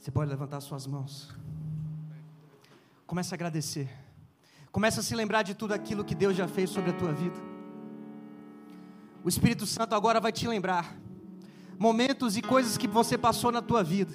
[0.00, 1.28] Você pode levantar suas mãos.
[3.06, 3.90] Comece a agradecer.
[4.72, 7.36] Comece a se lembrar de tudo aquilo que Deus já fez sobre a tua vida.
[9.22, 10.96] O Espírito Santo agora vai te lembrar
[11.78, 14.14] momentos e coisas que você passou na tua vida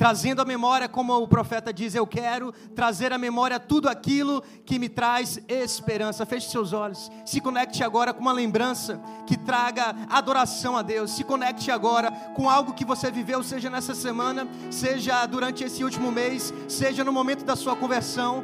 [0.00, 4.78] trazendo a memória, como o profeta diz, eu quero trazer à memória tudo aquilo que
[4.78, 6.24] me traz esperança.
[6.24, 11.10] Feche seus olhos, se conecte agora com uma lembrança que traga adoração a Deus.
[11.10, 16.10] Se conecte agora com algo que você viveu, seja nessa semana, seja durante esse último
[16.10, 18.42] mês, seja no momento da sua conversão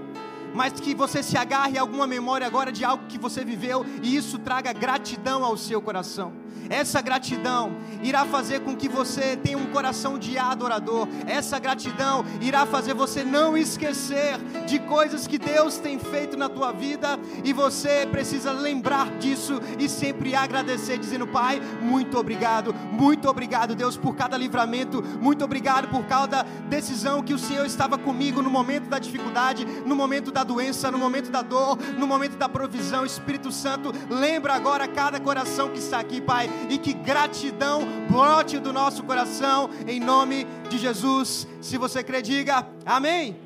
[0.55, 4.17] mas que você se agarre a alguma memória agora de algo que você viveu e
[4.17, 6.33] isso traga gratidão ao seu coração.
[6.69, 11.09] Essa gratidão irá fazer com que você tenha um coração de adorador.
[11.27, 16.73] Essa gratidão irá fazer você não esquecer de coisas que Deus tem feito na tua
[16.73, 23.75] vida e você precisa lembrar disso e sempre agradecer, dizendo: Pai, muito obrigado, muito obrigado,
[23.75, 28.51] Deus, por cada livramento, muito obrigado por cada decisão que o Senhor estava comigo no
[28.51, 33.05] momento da dificuldade, no momento da doença, no momento da dor, no momento da provisão.
[33.05, 38.73] Espírito Santo, lembra agora cada coração que está aqui, Pai e que gratidão brote do
[38.73, 41.47] nosso coração, em nome de Jesus.
[41.61, 43.37] Se você crê, diga amém.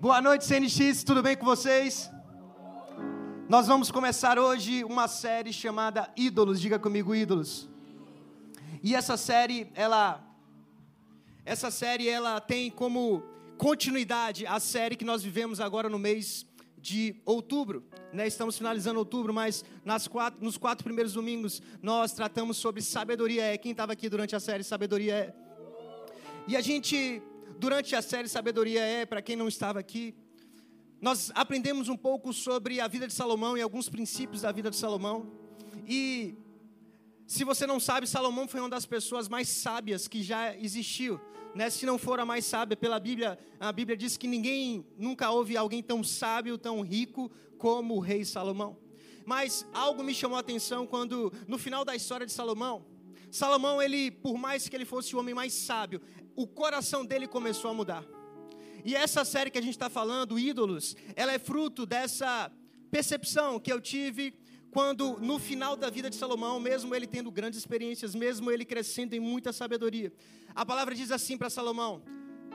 [0.00, 2.10] Boa noite, CNX, tudo bem com vocês?
[3.48, 7.68] Nós vamos começar hoje uma série chamada Ídolos, diga comigo, Ídolos.
[8.82, 10.22] E essa série, ela
[11.44, 13.22] essa série ela tem como
[13.56, 16.44] continuidade a série que nós vivemos agora no mês
[16.86, 17.84] de outubro.
[18.12, 18.28] Né?
[18.28, 23.42] Estamos finalizando outubro, mas nas quatro, nos quatro primeiros domingos nós tratamos sobre sabedoria.
[23.42, 25.34] É quem estava aqui durante a série Sabedoria é.
[26.46, 27.20] E a gente,
[27.58, 30.14] durante a série Sabedoria é, para quem não estava aqui,
[31.00, 34.76] nós aprendemos um pouco sobre a vida de Salomão e alguns princípios da vida de
[34.76, 35.26] Salomão.
[35.88, 36.36] E
[37.26, 41.20] se você não sabe, Salomão foi uma das pessoas mais sábias que já existiu
[41.56, 45.30] né, se não for a mais sábia, pela Bíblia, a Bíblia diz que ninguém nunca
[45.30, 48.76] houve alguém tão sábio, tão rico como o rei Salomão.
[49.24, 52.84] Mas algo me chamou a atenção quando, no final da história de Salomão,
[53.30, 56.02] Salomão, ele, por mais que ele fosse o homem mais sábio,
[56.36, 58.04] o coração dele começou a mudar.
[58.84, 62.52] E essa série que a gente está falando, Ídolos, ela é fruto dessa
[62.90, 64.34] percepção que eu tive
[64.76, 69.14] quando no final da vida de Salomão, mesmo ele tendo grandes experiências, mesmo ele crescendo
[69.14, 70.12] em muita sabedoria,
[70.54, 72.02] a palavra diz assim para Salomão,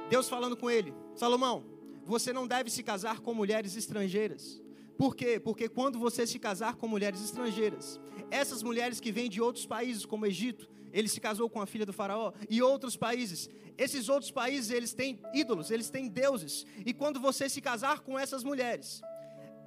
[0.07, 1.65] Deus falando com ele: Salomão,
[2.05, 4.61] você não deve se casar com mulheres estrangeiras.
[4.99, 5.39] Por quê?
[5.39, 7.99] Porque quando você se casar com mulheres estrangeiras,
[8.29, 11.87] essas mulheres que vêm de outros países, como Egito, ele se casou com a filha
[11.87, 13.49] do faraó, e outros países,
[13.79, 18.19] esses outros países, eles têm ídolos, eles têm deuses, e quando você se casar com
[18.19, 19.01] essas mulheres,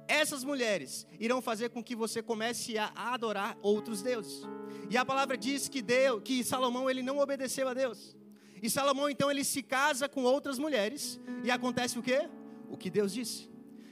[0.07, 4.41] essas mulheres irão fazer com que você comece a adorar outros deuses.
[4.89, 8.15] E a palavra diz que Deus, que Salomão ele não obedeceu a Deus.
[8.61, 12.29] E Salomão então ele se casa com outras mulheres e acontece o quê?
[12.69, 13.49] O que Deus disse.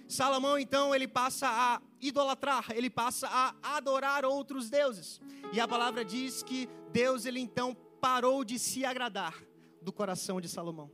[0.08, 5.20] Salomão então ele passa a idolatrar, ele passa a adorar outros deuses.
[5.52, 9.36] E a palavra diz que Deus ele então parou de se agradar
[9.82, 10.92] do coração de Salomão.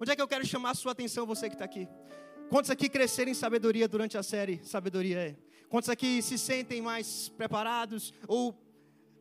[0.00, 1.88] Onde é que eu quero chamar a sua atenção, você que está aqui?
[2.52, 5.36] Quantos aqui cresceram em sabedoria durante a série Sabedoria é?
[5.70, 8.54] Quantos aqui se sentem mais preparados ou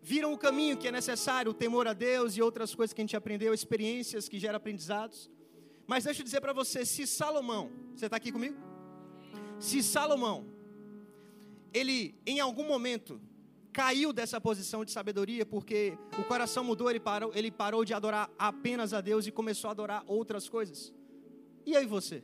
[0.04, 3.04] viram o caminho que é necessário, o temor a Deus e outras coisas que a
[3.04, 5.32] gente aprendeu, experiências que geram aprendizados?
[5.88, 8.58] Mas deixa eu dizer para você, se Salomão, você está aqui comigo?
[9.58, 10.46] Se Salomão,
[11.74, 13.22] ele em algum momento
[13.72, 18.30] caiu dessa posição de sabedoria porque o coração mudou, ele parou, ele parou de adorar
[18.38, 20.94] apenas a Deus e começou a adorar outras coisas.
[21.66, 22.22] E aí você?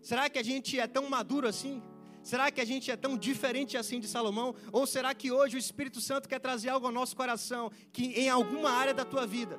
[0.00, 1.82] Será que a gente é tão maduro assim?
[2.22, 4.54] Será que a gente é tão diferente assim de Salomão?
[4.72, 8.28] Ou será que hoje o Espírito Santo quer trazer algo ao nosso coração que em
[8.28, 9.58] alguma área da tua vida,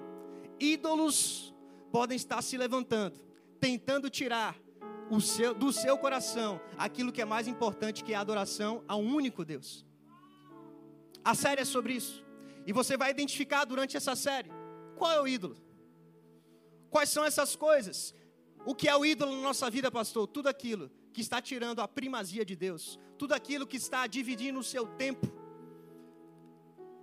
[0.59, 1.53] ídolos
[1.91, 3.19] podem estar se levantando,
[3.59, 4.55] tentando tirar
[5.19, 9.13] seu, do seu coração aquilo que é mais importante, que é a adoração a um
[9.13, 9.85] único Deus.
[11.23, 12.23] A série é sobre isso.
[12.65, 14.51] E você vai identificar durante essa série
[14.95, 15.57] qual é o ídolo.
[16.89, 18.13] Quais são essas coisas
[18.65, 20.27] o que é o ídolo na nossa vida, pastor?
[20.27, 24.63] Tudo aquilo que está tirando a primazia de Deus, tudo aquilo que está dividindo o
[24.63, 25.27] seu tempo,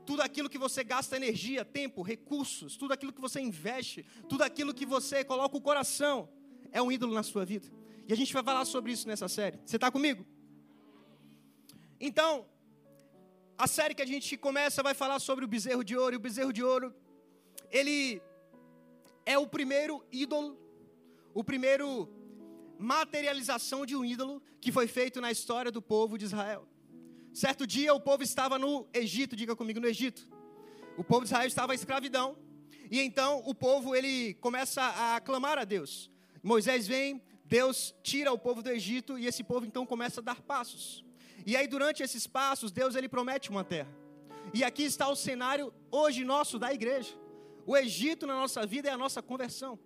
[0.07, 4.73] tudo aquilo que você gasta energia, tempo, recursos, tudo aquilo que você investe, tudo aquilo
[4.73, 6.29] que você coloca o coração,
[6.73, 7.69] é um ídolo na sua vida.
[8.07, 9.59] E a gente vai falar sobre isso nessa série.
[9.67, 10.25] Você está comigo?
[12.01, 12.47] Então,
[13.59, 16.15] a série que a gente começa vai falar sobre o bezerro de ouro.
[16.15, 16.95] E o bezerro de ouro,
[17.71, 18.23] ele
[19.27, 20.57] é o primeiro ídolo
[21.35, 22.09] o primeiro
[22.79, 26.67] materialização de um ídolo que foi feito na história do povo de Israel.
[27.33, 30.29] Certo dia o povo estava no Egito, diga comigo, no Egito.
[30.97, 32.37] O povo de Israel estava em escravidão.
[32.91, 36.11] E então o povo ele começa a clamar a Deus.
[36.43, 40.41] Moisés vem, Deus tira o povo do Egito e esse povo então começa a dar
[40.41, 41.05] passos.
[41.45, 43.93] E aí durante esses passos, Deus ele promete uma terra.
[44.55, 47.15] E aqui está o cenário hoje nosso da igreja.
[47.67, 49.79] O Egito na nossa vida é a nossa conversão.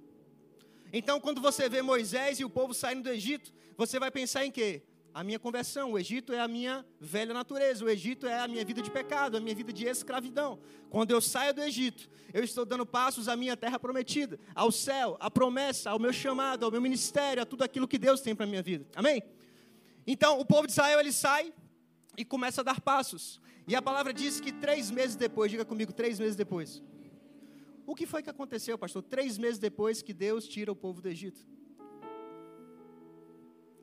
[0.93, 4.51] Então, quando você vê Moisés e o povo saindo do Egito, você vai pensar em
[4.51, 4.83] quê?
[5.15, 5.93] A minha conversão.
[5.93, 7.85] O Egito é a minha velha natureza.
[7.85, 10.59] O Egito é a minha vida de pecado, a minha vida de escravidão.
[10.91, 15.17] Quando eu saio do Egito, eu estou dando passos à minha terra prometida, ao céu,
[15.19, 18.45] à promessa, ao meu chamado, ao meu ministério, a tudo aquilo que Deus tem para
[18.45, 18.87] a minha vida.
[18.95, 19.23] Amém?
[20.07, 21.53] Então, o povo de Israel ele sai
[22.19, 23.41] e começa a dar passos.
[23.67, 26.83] E a palavra diz que três meses depois, diga comigo, três meses depois.
[27.87, 29.03] O que foi que aconteceu, pastor?
[29.03, 31.41] Três meses depois que Deus tira o povo do Egito.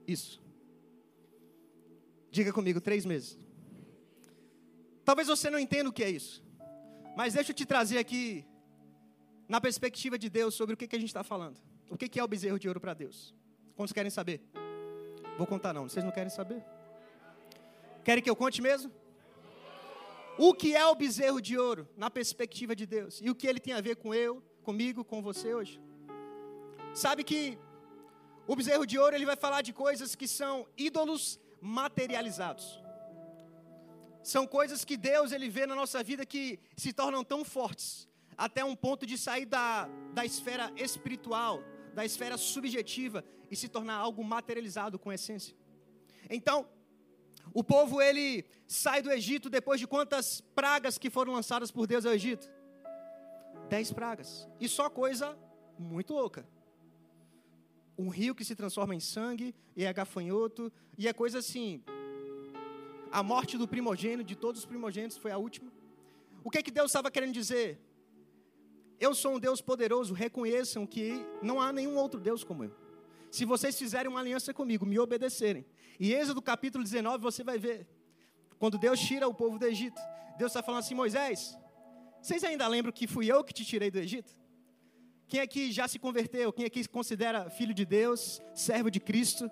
[0.08, 0.42] Isso.
[2.32, 3.38] Diga comigo, três meses.
[5.04, 6.44] Talvez você não entenda o que é isso.
[7.16, 8.46] Mas deixa eu te trazer aqui,
[9.48, 11.58] na perspectiva de Deus, sobre o que, que a gente está falando.
[11.90, 13.36] O que, que é o bezerro de ouro para Deus?
[13.76, 14.42] Quantos querem saber?
[15.38, 16.64] Vou contar não, vocês não querem saber?
[18.04, 18.92] Querem que eu conte mesmo?
[20.42, 23.20] O que é o bezerro de ouro na perspectiva de Deus?
[23.22, 25.82] E o que ele tem a ver com eu, comigo, com você hoje?
[26.94, 27.58] Sabe que
[28.48, 32.82] o bezerro de ouro ele vai falar de coisas que são ídolos materializados.
[34.24, 38.08] São coisas que Deus ele vê na nossa vida que se tornam tão fortes
[38.38, 41.62] até um ponto de sair da, da esfera espiritual,
[41.94, 45.54] da esfera subjetiva e se tornar algo materializado com essência.
[46.30, 46.66] Então,
[47.54, 52.06] o povo ele sai do Egito depois de quantas pragas que foram lançadas por Deus
[52.06, 52.50] ao Egito?
[53.70, 54.48] Dez pragas.
[54.60, 55.38] E só coisa
[55.78, 56.48] muito louca.
[57.98, 61.84] Um rio que se transforma em sangue e é gafanhoto e é coisa assim.
[63.12, 65.72] A morte do primogênito, de todos os primogênitos, foi a última.
[66.44, 67.80] O que, que Deus estava querendo dizer?
[69.00, 72.89] Eu sou um Deus poderoso, reconheçam que não há nenhum outro Deus como eu.
[73.32, 75.66] Se vocês fizerem uma aliança comigo, me obedecerem,
[76.00, 77.88] e Êxodo capítulo 19, você vai ver.
[78.58, 80.02] Quando Deus tira o povo do Egito,
[80.38, 81.58] Deus está falando assim: Moisés,
[82.22, 84.38] vocês ainda lembram que fui eu que te tirei do Egito?
[85.28, 86.52] Quem aqui já se converteu?
[86.52, 89.50] Quem aqui se considera filho de Deus, servo de Cristo?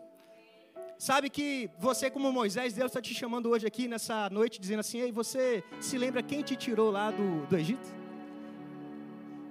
[0.98, 5.00] Sabe que você, como Moisés, Deus está te chamando hoje aqui nessa noite, dizendo assim:
[5.00, 7.88] Ei, você se lembra quem te tirou lá do, do Egito?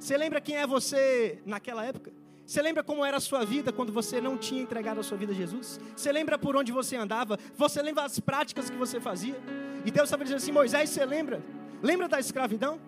[0.01, 2.13] Você lembra quem é você naquela época?
[2.47, 5.33] Você lembra como era a sua vida quando você não tinha entregado a sua vida
[5.33, 5.81] a Jesus?
[5.97, 7.37] Você lembra por onde você andava?
[7.57, 9.35] Você lembra as práticas que você fazia?
[9.85, 11.43] E Deus estava dizendo assim: Moisés, você lembra?
[11.83, 12.81] Lembra da escravidão?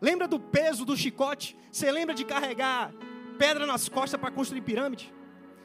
[0.00, 1.56] Lembra do peso do chicote?
[1.72, 2.94] Você lembra de carregar
[3.36, 5.12] pedra nas costas para construir pirâmide?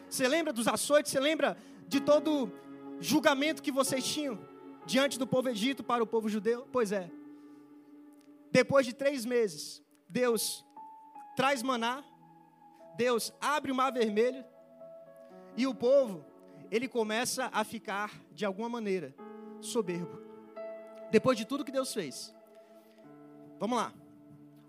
[0.10, 1.12] Você lembra dos açoites?
[1.12, 1.56] Você lembra
[1.88, 2.52] de todo
[3.00, 4.40] julgamento que vocês tinham
[4.88, 6.68] diante do povo egito para o povo judeu?
[6.72, 7.12] Pois é.
[8.52, 10.66] Depois de três meses, Deus
[11.36, 12.04] traz maná
[12.98, 14.44] Deus abre o mar vermelho
[15.56, 16.26] e o povo,
[16.72, 19.16] ele começa a ficar, de alguma maneira,
[19.62, 20.20] soberbo.
[21.12, 22.36] Depois de tudo que Deus fez.
[23.60, 23.94] Vamos lá.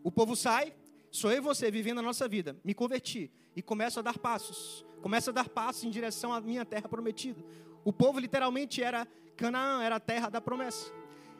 [0.04, 0.74] O povo sai,
[1.10, 2.56] sou eu e você vivendo a nossa vida.
[2.62, 4.84] Me converti e começo a dar passos.
[5.02, 7.42] Começo a dar passos em direção à minha terra prometida.
[7.84, 10.92] O povo literalmente era Canaã, era a terra da promessa.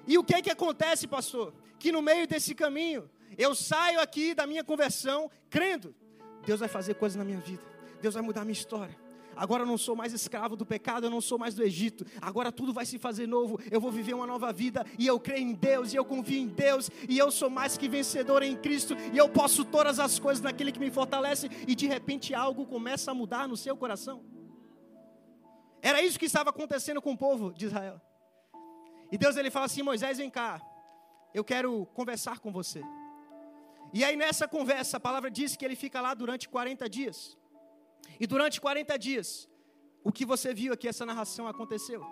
[0.07, 1.53] E o que é que acontece, pastor?
[1.79, 5.95] Que no meio desse caminho, eu saio aqui da minha conversão crendo
[6.49, 7.63] Deus vai fazer coisas na minha vida.
[8.01, 8.97] Deus vai mudar a minha história.
[9.37, 12.07] Agora eu não sou mais escravo do pecado, eu não sou mais do Egito.
[12.23, 13.61] Agora tudo vai se fazer novo.
[13.71, 16.47] Eu vou viver uma nova vida e eu creio em Deus e eu confio em
[16.47, 20.43] Deus e eu sou mais que vencedor em Cristo e eu posso todas as coisas
[20.43, 24.25] naquele que me fortalece e de repente algo começa a mudar no seu coração.
[25.83, 28.01] Era isso que estava acontecendo com o povo de Israel.
[29.13, 30.63] E Deus ele fala assim: "Moisés, vem cá.
[31.35, 32.83] Eu quero conversar com você."
[33.93, 37.37] E aí nessa conversa, a palavra diz que ele fica lá durante 40 dias.
[38.21, 39.49] E durante 40 dias,
[40.03, 42.05] o que você viu aqui, essa narração aconteceu.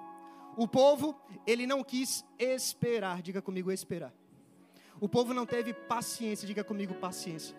[0.56, 4.12] O povo, ele não quis esperar, diga comigo, esperar.
[5.00, 7.56] O povo não teve paciência, diga comigo, paciência.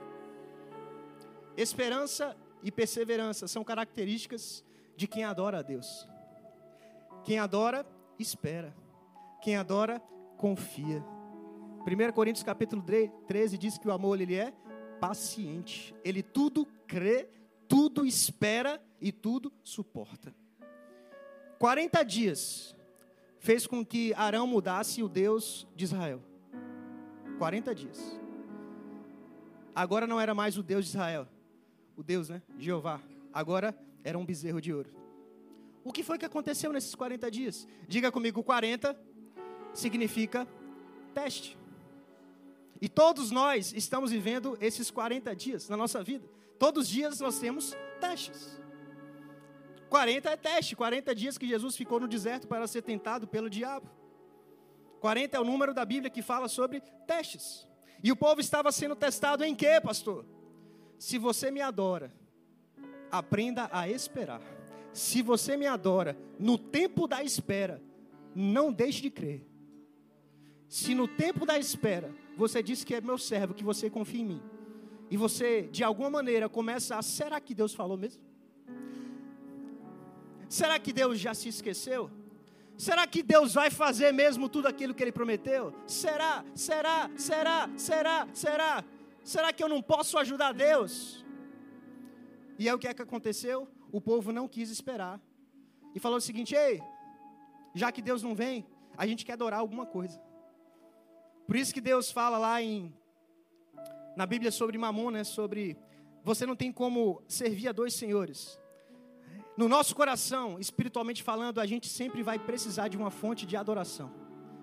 [1.55, 4.63] Esperança e perseverança são características
[4.95, 6.07] de quem adora a Deus.
[7.23, 7.85] Quem adora,
[8.17, 8.75] espera.
[9.41, 9.99] Quem adora,
[10.37, 11.03] confia.
[11.87, 12.83] 1 Coríntios capítulo
[13.27, 14.53] 13 diz que o amor ele é
[14.99, 15.95] paciente.
[16.03, 17.29] Ele tudo crê,
[17.65, 20.35] tudo espera e tudo suporta.
[21.57, 22.75] 40 dias
[23.39, 26.21] fez com que Arão mudasse o Deus de Israel.
[27.37, 28.19] 40 dias.
[29.73, 31.25] Agora não era mais o Deus de Israel.
[31.95, 32.41] O Deus, né?
[32.59, 32.99] Jeová.
[33.33, 34.91] Agora era um bezerro de ouro.
[35.85, 37.65] O que foi que aconteceu nesses 40 dias?
[37.87, 38.93] Diga comigo, 40
[39.73, 40.45] significa
[41.13, 41.57] teste.
[42.79, 46.27] E todos nós estamos vivendo esses 40 dias na nossa vida.
[46.59, 48.59] Todos os dias nós temos testes.
[49.89, 53.89] 40 é teste, 40 dias que Jesus ficou no deserto para ser tentado pelo diabo.
[54.99, 57.67] 40 é o número da Bíblia que fala sobre testes.
[58.03, 60.25] E o povo estava sendo testado em quê, pastor?
[60.99, 62.13] Se você me adora,
[63.11, 64.41] aprenda a esperar.
[64.93, 67.81] Se você me adora no tempo da espera,
[68.35, 69.47] não deixe de crer.
[70.67, 74.25] Se no tempo da espera você diz que é meu servo, que você confia em
[74.25, 74.41] mim,
[75.09, 78.21] e você de alguma maneira começa a, será que Deus falou mesmo?
[80.47, 82.09] Será que Deus já se esqueceu?
[82.77, 85.73] Será que Deus vai fazer mesmo tudo aquilo que Ele prometeu?
[85.87, 86.45] Será?
[86.53, 87.09] Será?
[87.17, 87.69] Será?
[87.75, 88.27] Será?
[88.33, 88.85] Será?
[89.23, 91.25] Será que eu não posso ajudar Deus?
[92.59, 93.67] E aí o que é que aconteceu?
[93.91, 95.19] O povo não quis esperar.
[95.95, 96.81] E falou o seguinte: ei,
[97.73, 98.65] já que Deus não vem,
[98.95, 100.21] a gente quer adorar alguma coisa.
[101.47, 102.93] Por isso que Deus fala lá em
[104.17, 105.77] na Bíblia sobre Mamon, né, sobre
[106.23, 108.59] você não tem como servir a dois senhores.
[109.55, 114.11] No nosso coração, espiritualmente falando, a gente sempre vai precisar de uma fonte de adoração.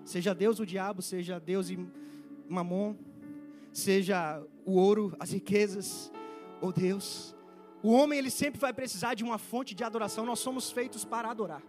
[0.03, 1.79] Seja Deus o diabo, seja Deus e
[2.47, 2.95] Mamon,
[3.73, 6.11] seja o ouro, as riquezas,
[6.61, 7.35] ou Deus.
[7.81, 10.25] O homem ele sempre vai precisar de uma fonte de adoração.
[10.25, 11.63] Nós somos feitos para adorar.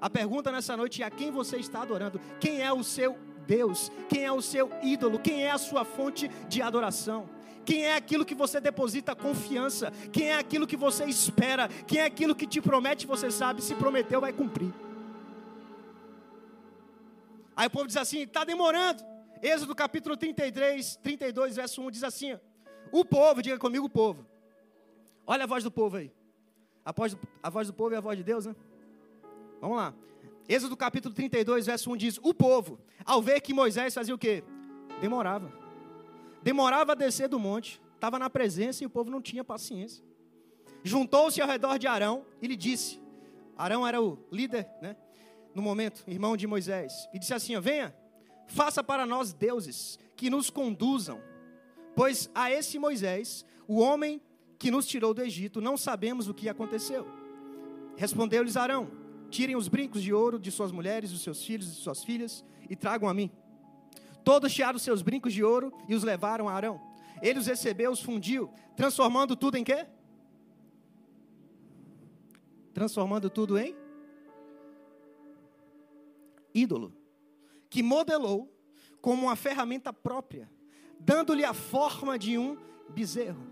[0.00, 2.20] A pergunta nessa noite é a quem você está adorando?
[2.40, 3.90] Quem é o seu Deus?
[4.08, 5.18] Quem é o seu ídolo?
[5.18, 7.28] Quem é a sua fonte de adoração?
[7.64, 9.90] Quem é aquilo que você deposita confiança?
[10.12, 11.68] Quem é aquilo que você espera?
[11.68, 14.72] Quem é aquilo que te promete, você sabe, se prometeu, vai cumprir.
[17.56, 19.02] Aí o povo diz assim: está demorando.
[19.42, 22.38] Êxodo capítulo 33, 32, verso 1 diz assim:
[22.92, 24.26] O povo, diga comigo o povo.
[25.26, 26.12] Olha a voz do povo aí.
[26.84, 28.54] A voz, a voz do povo é a voz de Deus, né?
[29.60, 29.92] Vamos lá.
[30.48, 34.44] Êxodo capítulo 32, verso 1 diz: O povo, ao ver que Moisés fazia o quê?
[35.00, 35.52] Demorava.
[36.42, 40.04] Demorava a descer do monte, estava na presença e o povo não tinha paciência.
[40.84, 43.00] Juntou-se ao redor de Arão e lhe disse:
[43.56, 44.96] Arão era o líder, né?
[45.52, 47.94] No momento, irmão de Moisés, e disse assim: Venha,
[48.46, 51.20] faça para nós deuses que nos conduzam,
[51.96, 54.22] pois a esse Moisés, o homem
[54.58, 57.04] que nos tirou do Egito, não sabemos o que aconteceu.
[57.96, 61.76] Respondeu-lhes Arão: Tirem os brincos de ouro de suas mulheres, dos seus filhos e de
[61.76, 63.30] suas filhas e tragam a mim.
[64.24, 66.80] Todos tiraram seus brincos de ouro e os levaram a Arão.
[67.22, 69.86] Ele os recebeu, os fundiu, transformando tudo em quê?
[72.74, 73.74] Transformando tudo em
[76.52, 76.92] ídolo,
[77.68, 78.52] que modelou
[79.00, 80.50] como uma ferramenta própria,
[80.98, 82.56] dando-lhe a forma de um
[82.88, 83.46] bezerro.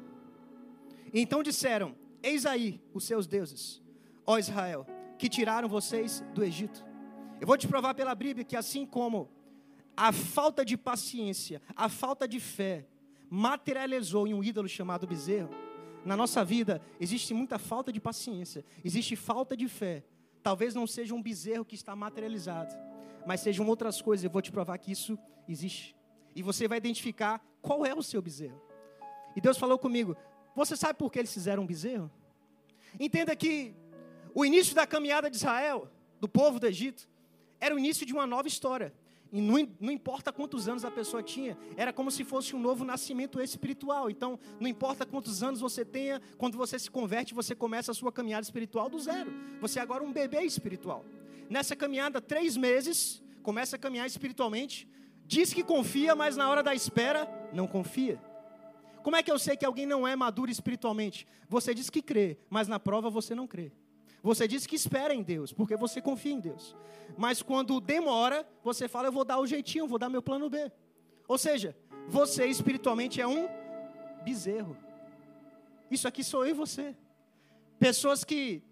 [1.12, 3.82] Então disseram: Eis aí os seus deuses,
[4.26, 4.86] ó Israel,
[5.18, 6.84] que tiraram vocês do Egito.
[7.40, 9.28] Eu vou te provar pela Bíblia que assim como
[9.96, 12.86] a falta de paciência, a falta de fé
[13.30, 15.50] materializou em um ídolo chamado bezerro,
[16.04, 20.04] na nossa vida existe muita falta de paciência, existe falta de fé.
[20.42, 22.74] Talvez não seja um bezerro que está materializado,
[23.26, 24.24] mas sejam outras coisas.
[24.24, 25.18] Eu vou te provar que isso
[25.48, 25.96] existe.
[26.36, 28.60] E você vai identificar qual é o seu bezerro.
[29.34, 30.14] E Deus falou comigo:
[30.54, 32.10] Você sabe por que eles fizeram um bezerro?
[33.00, 33.74] Entenda que
[34.34, 35.88] o início da caminhada de Israel,
[36.20, 37.08] do povo do Egito,
[37.60, 38.92] era o início de uma nova história.
[39.32, 42.84] E não, não, importa quantos anos a pessoa tinha, era como se fosse um novo
[42.84, 44.10] nascimento espiritual.
[44.10, 48.12] Então, não importa quantos anos você tenha, quando você se converte, você começa a sua
[48.12, 49.32] caminhada espiritual do zero.
[49.60, 51.04] Você é agora um bebê espiritual.
[51.48, 54.88] Nessa caminhada, três meses, começa a caminhar espiritualmente.
[55.26, 58.20] Diz que confia, mas na hora da espera, não confia.
[59.02, 61.26] Como é que eu sei que alguém não é maduro espiritualmente?
[61.48, 63.72] Você diz que crê, mas na prova você não crê.
[64.24, 66.74] Você diz que espera em Deus, porque você confia em Deus.
[67.14, 70.72] Mas quando demora, você fala, eu vou dar o jeitinho, vou dar meu plano B.
[71.28, 71.76] Ou seja,
[72.08, 73.46] você espiritualmente é um
[74.24, 74.78] bezerro.
[75.90, 76.96] Isso aqui sou eu e você.
[77.78, 78.62] Pessoas que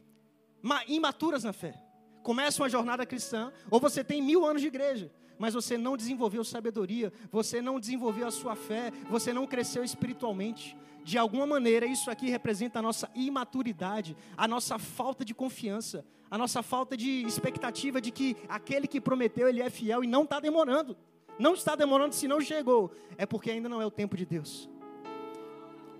[0.88, 1.74] imaturas na fé.
[2.22, 6.44] Começam a jornada cristã, ou você tem mil anos de igreja, mas você não desenvolveu
[6.44, 12.12] sabedoria, você não desenvolveu a sua fé, você não cresceu espiritualmente de alguma maneira, isso
[12.12, 18.00] aqui representa a nossa imaturidade, a nossa falta de confiança, a nossa falta de expectativa
[18.00, 20.96] de que aquele que prometeu, ele é fiel e não está demorando.
[21.40, 24.70] Não está demorando se não chegou, é porque ainda não é o tempo de Deus.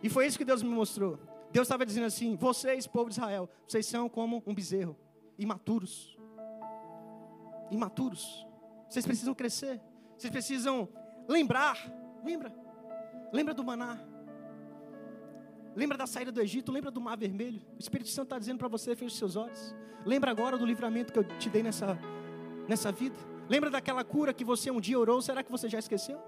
[0.04, 1.18] E foi isso que Deus me mostrou.
[1.50, 4.96] Deus estava dizendo assim: vocês, povo de Israel, vocês são como um bezerro,
[5.36, 6.16] imaturos.
[7.72, 8.51] Imaturos.
[8.92, 9.80] Vocês precisam crescer.
[10.18, 10.86] Vocês precisam
[11.26, 11.78] lembrar.
[12.22, 12.52] Lembra?
[13.32, 13.98] Lembra do maná.
[15.74, 16.70] Lembra da saída do Egito?
[16.70, 17.62] Lembra do Mar Vermelho?
[17.74, 19.74] O Espírito Santo está dizendo para você: feche os seus olhos.
[20.04, 21.98] Lembra agora do livramento que eu te dei nessa,
[22.68, 23.16] nessa vida?
[23.48, 25.22] Lembra daquela cura que você um dia orou?
[25.22, 26.20] Será que você já esqueceu?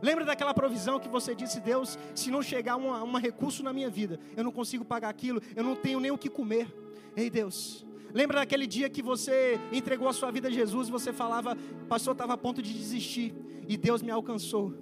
[0.00, 3.90] Lembra daquela provisão que você disse, Deus, se não chegar um, um recurso na minha
[3.90, 6.72] vida, eu não consigo pagar aquilo, eu não tenho nem o que comer.
[7.16, 7.83] Ei Deus,
[8.14, 11.56] lembra daquele dia que você entregou a sua vida a Jesus e você falava,
[11.88, 13.34] pastor, estava a ponto de desistir
[13.68, 14.72] e Deus me alcançou.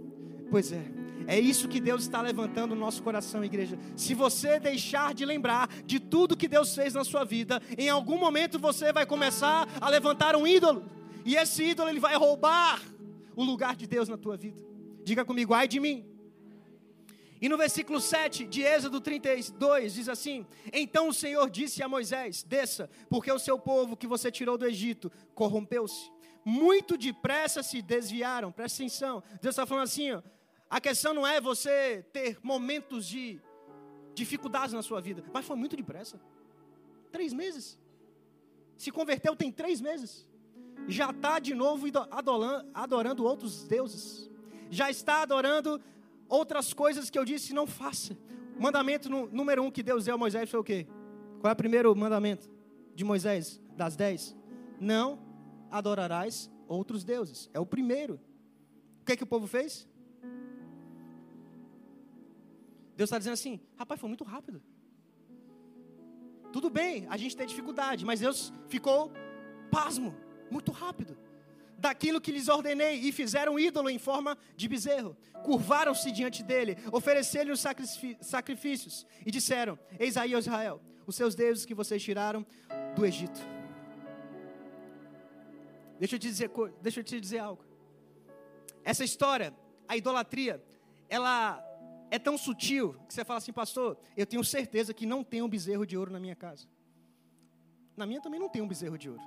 [0.51, 0.85] Pois é,
[1.27, 3.79] é isso que Deus está levantando no nosso coração, igreja.
[3.97, 8.19] Se você deixar de lembrar de tudo que Deus fez na sua vida, em algum
[8.19, 10.85] momento você vai começar a levantar um ídolo.
[11.25, 12.83] E esse ídolo ele vai roubar
[13.35, 14.63] o lugar de Deus na tua vida.
[15.05, 16.05] Diga comigo, ai de mim.
[17.43, 22.45] E no versículo 7 de Êxodo 32 diz assim: Então o Senhor disse a Moisés:
[22.45, 26.09] Desça, porque o seu povo que você tirou do Egito corrompeu-se.
[26.45, 29.25] Muito depressa se desviaram, presta atenção.
[29.41, 30.23] Deus está falando assim: ó,
[30.71, 33.41] a questão não é você ter momentos de
[34.15, 36.21] dificuldades na sua vida, mas foi muito depressa.
[37.11, 37.77] Três meses.
[38.77, 40.29] Se converteu tem três meses.
[40.87, 41.89] Já está de novo
[42.73, 44.31] adorando outros deuses.
[44.71, 45.81] Já está adorando
[46.33, 48.17] outras coisas que eu disse não faça.
[48.59, 50.87] Mandamento número um que Deus deu a Moisés foi o quê?
[51.41, 52.51] Qual é o primeiro mandamento
[52.95, 54.35] de Moisés, das dez?
[54.81, 55.19] Não
[55.71, 57.51] adorarás outros deuses.
[57.53, 58.19] É o primeiro.
[59.03, 59.87] O que, é que o povo fez?
[62.97, 64.63] Deus está dizendo assim: rapaz, foi muito rápido.
[66.51, 69.13] Tudo bem, a gente tem dificuldade, mas Deus ficou
[69.71, 70.15] pasmo,
[70.51, 71.17] muito rápido
[71.83, 75.17] daquilo que lhes ordenei, e fizeram ídolo em forma de bezerro.
[75.43, 77.65] Curvaram-se diante dele, ofereceram-lhe os
[78.21, 82.47] sacrifícios, e disseram: Eis aí, Israel, os seus deuses que vocês tiraram
[82.95, 83.41] do Egito.
[85.99, 87.65] Deixa eu te dizer, deixa eu te dizer algo.
[88.85, 89.53] Essa história,
[89.89, 90.63] a idolatria,
[91.09, 91.61] ela
[92.11, 95.49] é tão sutil que você fala assim, pastor, eu tenho certeza que não tem um
[95.49, 96.67] bezerro de ouro na minha casa.
[97.97, 99.23] Na minha também não tem um bezerro de ouro.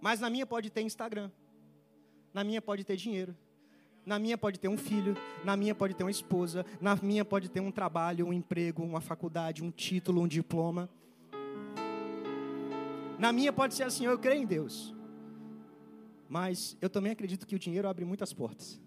[0.00, 1.30] Mas na minha pode ter Instagram.
[2.32, 3.36] Na minha pode ter dinheiro.
[4.06, 5.14] Na minha pode ter um filho,
[5.44, 9.02] na minha pode ter uma esposa, na minha pode ter um trabalho, um emprego, uma
[9.02, 10.88] faculdade, um título, um diploma.
[13.18, 14.94] Na minha pode ser assim, eu creio em Deus.
[16.26, 18.80] Mas eu também acredito que o dinheiro abre muitas portas.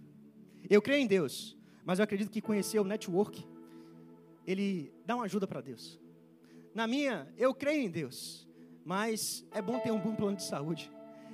[0.67, 3.45] Eu creio em Deus, mas eu acredito que conhecer o network,
[4.47, 5.99] ele dá uma ajuda para Deus.
[6.73, 8.47] Na minha, eu creio em Deus,
[8.83, 10.91] mas é bom ter um bom plano de saúde.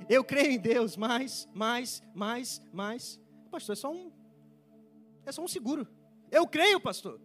[0.10, 3.19] Eu creio em Deus, mais, mais, mais, mais.
[3.51, 4.12] Pastor, é só um.
[5.25, 5.88] É só um seguro.
[6.31, 7.19] Eu creio, pastor.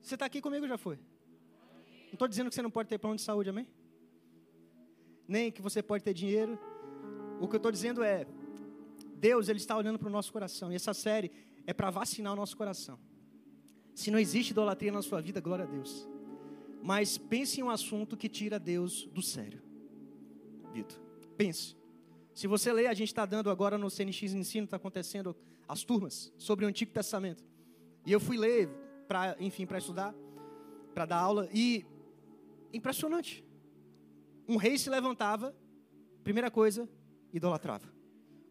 [0.00, 0.96] Você está aqui comigo já foi?
[2.06, 3.68] Não estou dizendo que você não pode ter plano de saúde, amém?
[5.26, 6.58] Nem que você pode ter dinheiro.
[7.40, 8.26] O que eu estou dizendo é,
[9.16, 10.72] Deus ele está olhando para o nosso coração.
[10.72, 11.30] E essa série
[11.66, 12.98] é para vacinar o nosso coração.
[13.94, 16.08] Se não existe idolatria na sua vida, glória a Deus.
[16.82, 19.60] Mas pense em um assunto que tira Deus do sério.
[20.72, 20.98] Vitor,
[21.36, 21.77] pense.
[22.38, 26.32] Se você ler, a gente está dando agora no CNX Ensino, está acontecendo as turmas
[26.38, 27.44] sobre o Antigo Testamento.
[28.06, 28.68] E eu fui ler,
[29.08, 30.14] para, enfim, para estudar,
[30.94, 31.84] para dar aula, e
[32.72, 33.44] impressionante.
[34.46, 35.52] Um rei se levantava,
[36.22, 36.88] primeira coisa,
[37.32, 37.92] idolatrava.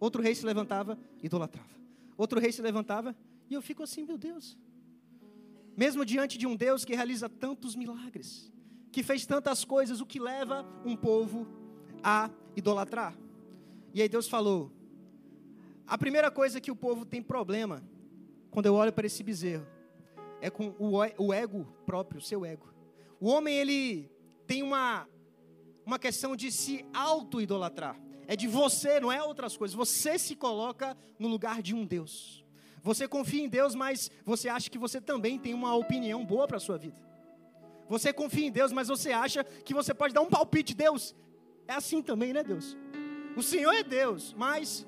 [0.02, 1.80] Outro rei se levantava, idolatrava.
[2.18, 3.16] Outro rei se levantava,
[3.50, 4.58] e eu fico assim, meu Deus.
[5.78, 8.52] Mesmo diante de um Deus que realiza tantos milagres,
[8.92, 11.48] que fez tantas coisas, o que leva um povo
[12.04, 13.18] a idolatrar?
[13.94, 14.72] E aí Deus falou:
[15.86, 17.84] a primeira coisa que o povo tem problema,
[18.52, 19.66] quando eu olho para esse bezerro,
[20.42, 22.68] é com o ego próprio, o seu ego.
[23.20, 24.12] O homem, ele
[24.46, 25.08] tem uma,
[25.86, 28.00] uma questão de se auto-idolatrar.
[28.28, 29.76] É de você, não é outras coisas.
[29.76, 32.44] Você se coloca no lugar de um Deus.
[32.84, 36.58] Você confia em Deus, mas você acha que você também tem uma opinião boa para
[36.58, 37.02] a sua vida.
[37.90, 40.76] Você confia em Deus, mas você acha que você pode dar um palpite.
[40.76, 41.16] Deus,
[41.68, 42.78] é assim também, né, Deus?
[43.38, 44.84] O Senhor é Deus, mas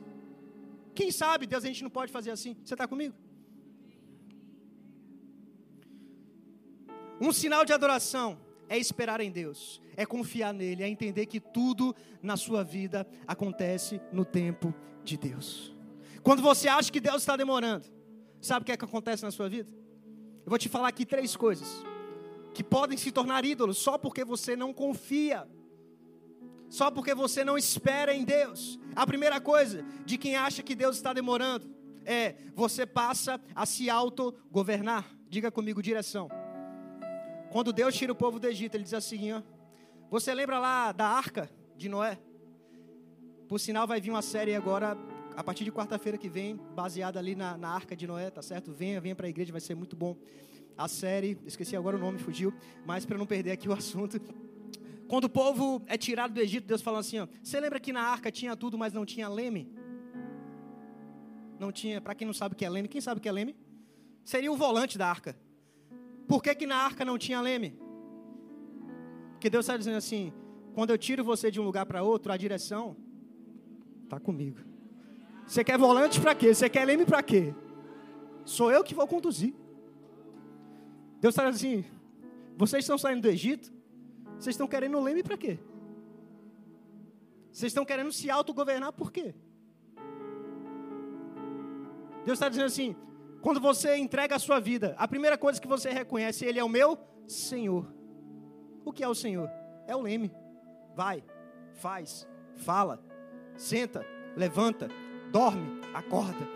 [0.96, 2.58] quem sabe Deus a gente não pode fazer assim.
[2.66, 3.14] Você está comigo?
[7.22, 11.96] Um sinal de adoração é esperar em Deus, é confiar nele, é entender que tudo
[12.24, 15.76] na sua vida acontece no tempo de Deus.
[16.24, 17.86] Quando você acha que Deus está demorando,
[18.42, 19.70] sabe o que é que acontece na sua vida?
[20.44, 21.84] Eu vou te falar aqui três coisas
[22.52, 25.48] que podem se tornar ídolos só porque você não confia
[26.70, 28.80] só porque você não espera em Deus.
[28.96, 31.70] A primeira coisa de quem acha que Deus está demorando
[32.06, 35.06] é você passa a se autogovernar.
[35.28, 36.30] Diga comigo direção.
[37.52, 39.42] Quando Deus tira o povo do Egito, ele diz assim: ó,
[40.10, 42.20] Você lembra lá da arca de Noé?
[43.48, 44.96] Por sinal, vai vir uma série agora,
[45.36, 48.72] a partir de quarta-feira que vem, baseada ali na, na arca de Noé, tá certo?
[48.72, 50.16] Venha, venha para a igreja, vai ser muito bom.
[50.78, 52.54] A série, esqueci agora o nome, fugiu,
[52.86, 54.22] mas para não perder aqui o assunto,
[55.10, 58.04] quando o povo é tirado do Egito, Deus fala assim: ó, Você lembra que na
[58.04, 59.70] arca tinha tudo, mas não tinha leme?
[61.60, 63.32] não tinha, para quem não sabe o que é leme, quem sabe o que é
[63.32, 63.56] leme?
[64.24, 65.38] Seria o volante da arca.
[66.28, 67.78] Por que, que na arca não tinha leme?
[69.32, 70.32] Porque Deus está dizendo assim:
[70.74, 72.96] quando eu tiro você de um lugar para outro, a direção
[74.04, 74.60] está comigo.
[75.46, 76.54] Você quer volante para quê?
[76.54, 77.54] Você quer leme para quê?
[78.46, 79.54] Sou eu que vou conduzir.
[81.20, 81.86] Deus está dizendo assim:
[82.56, 83.72] vocês estão saindo do Egito,
[84.40, 85.60] vocês estão querendo leme para quê?
[87.52, 89.36] Vocês estão querendo se autogovernar por quê?
[92.26, 92.96] Deus está dizendo assim:
[93.42, 96.70] quando você entrega a sua vida, a primeira coisa que você reconhece, Ele é o
[96.70, 96.98] meu
[97.28, 97.86] Senhor.
[98.86, 99.50] O que é o Senhor?
[99.86, 100.32] É o leme.
[100.96, 101.22] Vai,
[101.74, 102.26] faz,
[102.56, 103.04] fala,
[103.58, 104.06] senta,
[104.38, 104.88] levanta,
[105.32, 106.48] dorme, acorda.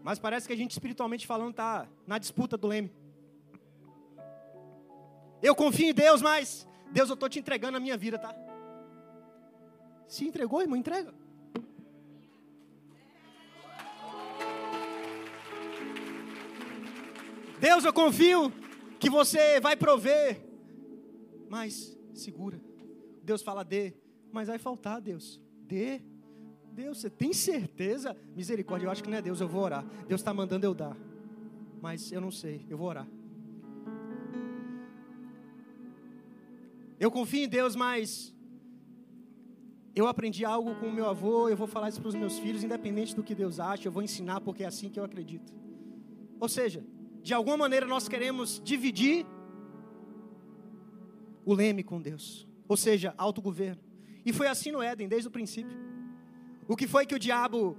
[0.00, 2.92] Mas parece que a gente, espiritualmente falando, está na disputa do leme.
[5.44, 8.34] Eu confio em Deus, mas Deus, eu estou te entregando a minha vida, tá?
[10.08, 11.12] Se entregou, irmão, entrega.
[17.60, 18.50] Deus, eu confio
[18.98, 20.40] que você vai prover,
[21.50, 22.58] mas segura.
[23.22, 23.92] Deus fala dê,
[24.32, 25.38] mas vai faltar, Deus.
[25.66, 26.00] Dê.
[26.72, 28.16] Deus, você tem certeza?
[28.34, 29.84] Misericórdia, eu acho que não é Deus, eu vou orar.
[30.08, 30.96] Deus está mandando eu dar,
[31.82, 33.06] mas eu não sei, eu vou orar.
[36.98, 38.34] Eu confio em Deus, mas
[39.94, 42.64] eu aprendi algo com o meu avô, eu vou falar isso para os meus filhos,
[42.64, 45.52] independente do que Deus acha, eu vou ensinar porque é assim que eu acredito.
[46.40, 46.84] Ou seja,
[47.22, 49.24] de alguma maneira nós queremos dividir
[51.44, 53.82] o leme com Deus, ou seja, autogoverno.
[54.26, 55.76] E foi assim no Éden, desde o princípio.
[56.66, 57.76] O que foi que o diabo,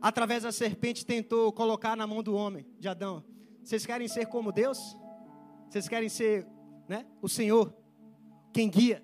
[0.00, 3.22] através da serpente, tentou colocar na mão do homem, de Adão?
[3.62, 4.96] Vocês querem ser como Deus?
[5.68, 6.46] Vocês querem ser
[6.88, 7.74] né, o Senhor,
[8.56, 9.02] quem guia,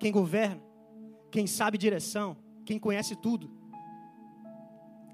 [0.00, 0.60] quem governa,
[1.30, 3.48] quem sabe direção, quem conhece tudo?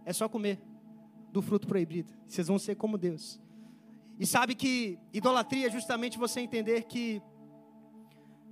[0.03, 0.59] É só comer
[1.31, 2.11] do fruto proibido.
[2.27, 3.39] Vocês vão ser como Deus.
[4.19, 7.21] E sabe que idolatria é justamente você entender que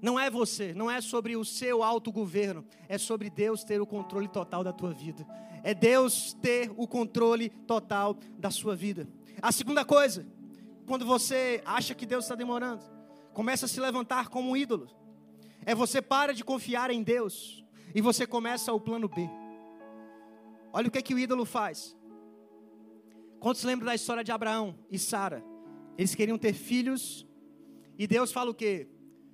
[0.03, 4.29] não é você, não é sobre o seu autogoverno, é sobre Deus ter o controle
[4.29, 5.27] total da tua vida.
[5.63, 9.09] É Deus ter o controle total da sua vida.
[9.41, 10.27] A segunda coisa,
[10.87, 12.85] quando você acha que Deus está demorando,
[13.33, 15.03] começa a se levantar como um ídolo.
[15.66, 19.29] É você para de confiar em Deus e você começa o plano B.
[20.72, 21.96] Olha o que, é que o ídolo faz.
[23.38, 25.44] Quantos lembram da história de Abraão e Sara?
[25.96, 27.27] Eles queriam ter filhos.
[27.98, 28.88] E Deus fala o quê?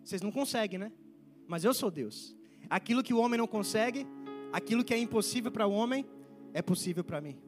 [0.04, 0.92] Vocês não conseguem, né?
[1.46, 2.36] Mas eu sou Deus.
[2.68, 4.06] Aquilo que o homem não consegue,
[4.52, 6.06] aquilo que é impossível para o homem,
[6.52, 7.38] é possível para mim.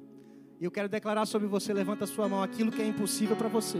[0.60, 3.48] E eu quero declarar sobre você, levanta a sua mão, aquilo que é impossível para
[3.48, 3.78] você,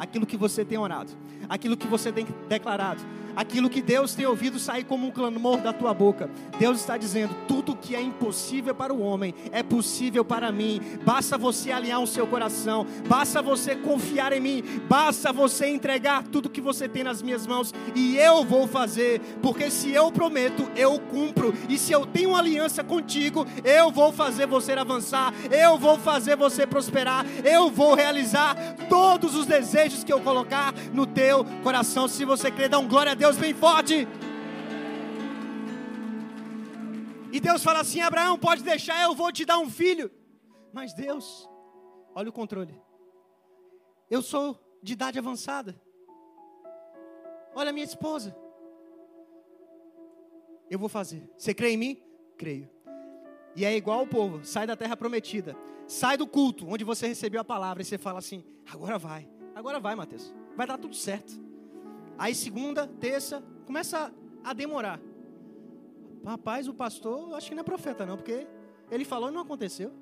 [0.00, 1.12] aquilo que você tem orado,
[1.46, 3.02] aquilo que você tem declarado,
[3.36, 6.30] aquilo que Deus tem ouvido sair como um clamor da tua boca.
[6.58, 10.80] Deus está dizendo: tudo que é impossível para o homem é possível para mim.
[11.04, 16.48] Basta você alinhar o seu coração, basta você confiar em mim, basta você entregar tudo
[16.48, 20.98] que você tem nas minhas mãos e eu vou fazer, porque se eu prometo, eu
[20.98, 26.36] cumpro, e se eu tenho aliança contigo, eu vou fazer você avançar, eu vou fazer
[26.36, 28.56] você prosperar, eu vou realizar
[28.88, 32.08] todos os desejos que eu colocar no teu coração.
[32.08, 34.06] Se você crer, dá um glória a Deus bem forte.
[37.32, 40.10] E Deus fala assim: Abraão, pode deixar, eu vou te dar um filho.
[40.72, 41.48] Mas Deus,
[42.14, 42.80] olha o controle.
[44.08, 45.80] Eu sou de idade avançada.
[47.54, 48.36] Olha a minha esposa.
[50.68, 51.28] Eu vou fazer.
[51.36, 52.02] Você crê em mim?
[52.36, 52.68] Creio.
[53.54, 57.40] E é igual o povo: sai da terra prometida, sai do culto onde você recebeu
[57.40, 59.28] a palavra e você fala assim: agora vai,
[59.60, 61.32] agora vai, Mateus, vai dar tudo certo.
[62.18, 65.00] Aí segunda, terça, começa a demorar.
[66.24, 68.46] Rapaz, o pastor, acho que não é profeta não, porque
[68.90, 69.92] ele falou e não aconteceu.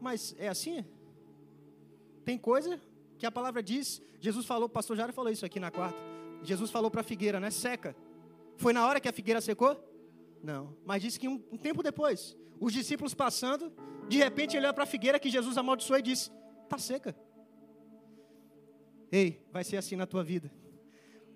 [0.00, 0.84] Mas é assim?
[2.24, 2.80] Tem coisa
[3.18, 5.98] que a palavra diz, Jesus falou, o pastor Jário falou isso aqui na quarta.
[6.42, 7.50] Jesus falou para a figueira, né?
[7.50, 7.96] Seca.
[8.56, 9.76] Foi na hora que a figueira secou?
[10.42, 10.76] Não.
[10.84, 13.72] Mas disse que um, um tempo depois, os discípulos passando,
[14.08, 16.30] de repente ele olhou para a figueira que Jesus amaldiçoou e disse:
[16.64, 17.14] Está seca.
[19.10, 20.50] Ei, vai ser assim na tua vida.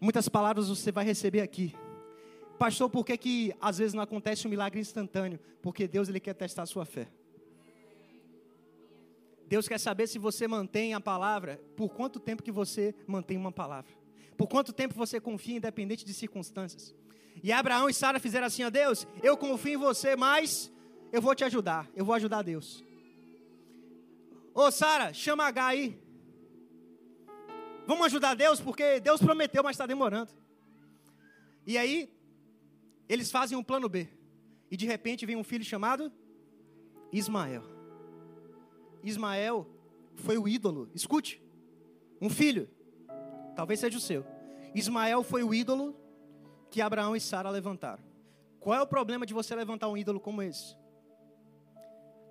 [0.01, 1.75] Muitas palavras você vai receber aqui.
[2.59, 5.39] Pastor, por que, que às vezes não acontece um milagre instantâneo?
[5.63, 7.09] Porque Deus ele quer testar a sua fé.
[9.47, 13.53] Deus quer saber se você mantém a palavra, por quanto tempo que você mantém uma
[13.53, 13.91] palavra.
[14.37, 16.95] Por quanto tempo você confia, independente de circunstâncias.
[17.43, 20.71] E Abraão e Sara fizeram assim, ó Deus, eu confio em você, mas
[21.13, 22.85] eu vou te ajudar, eu vou ajudar Deus.
[24.55, 25.99] Ô Sara, chama H aí.
[27.87, 30.31] Vamos ajudar Deus, porque Deus prometeu, mas está demorando.
[31.67, 32.13] E aí,
[33.09, 34.09] eles fazem um plano B.
[34.71, 36.13] E de repente vem um filho chamado
[37.13, 37.63] Ismael.
[39.03, 39.67] Ismael
[40.17, 40.91] foi o ídolo.
[40.95, 41.43] Escute,
[42.21, 42.69] um filho,
[43.57, 44.27] talvez seja o seu.
[44.75, 45.97] Ismael foi o ídolo
[46.71, 48.03] que Abraão e Sara levantaram.
[48.61, 50.77] Qual é o problema de você levantar um ídolo como esse?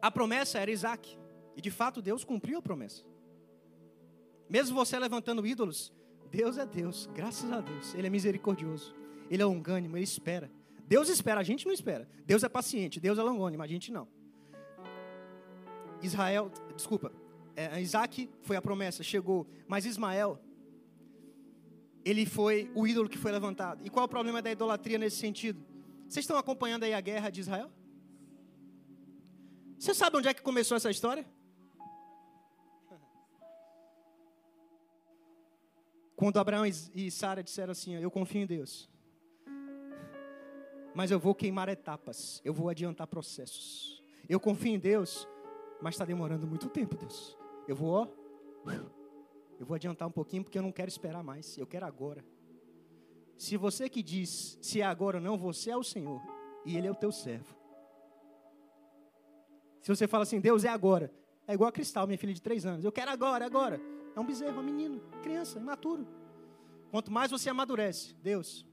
[0.01, 1.17] A promessa era Isaac.
[1.55, 3.03] E de fato Deus cumpriu a promessa.
[4.49, 5.91] Mesmo você levantando ídolos,
[6.31, 7.93] Deus é Deus, graças a Deus.
[7.95, 8.95] Ele é misericordioso,
[9.29, 10.51] Ele é longânimo, Ele espera.
[10.87, 12.07] Deus espera, a gente não espera.
[12.25, 14.07] Deus é paciente, Deus é longânimo, a gente não.
[16.01, 17.11] Israel, desculpa,
[17.55, 20.39] é, Isaac foi a promessa, chegou, mas Ismael,
[22.05, 23.85] ele foi o ídolo que foi levantado.
[23.85, 25.61] E qual é o problema da idolatria nesse sentido?
[26.07, 27.69] Vocês estão acompanhando aí a guerra de Israel?
[29.79, 31.25] Você sabe onde é que começou essa história?
[36.15, 38.89] Quando Abraão e Sara disseram assim: Eu confio em Deus,
[40.95, 44.03] mas eu vou queimar etapas, eu vou adiantar processos.
[44.27, 45.27] Eu confio em Deus,
[45.79, 47.37] mas está demorando muito tempo, Deus.
[47.67, 48.07] Eu vou, ó,
[49.59, 52.25] eu vou adiantar um pouquinho porque eu não quero esperar mais, eu quero agora.
[53.37, 56.19] Se você que diz se é agora ou não, você é o Senhor
[56.65, 57.55] e Ele é o teu servo.
[59.87, 61.09] Se você fala assim, Deus é agora,
[61.47, 62.83] é igual a Cristal, minha filha de três anos.
[62.83, 63.79] Eu quero agora, é agora.
[64.13, 66.05] É um bezerro, um menino, criança, imaturo.
[66.91, 68.67] Quanto mais você amadurece, Deus,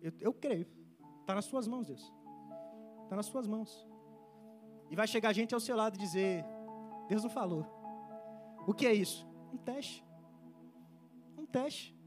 [0.00, 0.64] eu, eu creio,
[1.22, 2.12] está nas suas mãos, Deus.
[3.02, 3.84] Está nas suas mãos.
[4.92, 6.44] E vai chegar gente ao seu lado e dizer:
[7.08, 7.66] Deus não falou.
[8.64, 9.26] O que é isso?
[9.52, 10.04] Um teste.
[11.36, 11.98] Um teste.